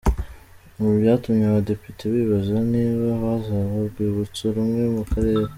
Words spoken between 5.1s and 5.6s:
karere.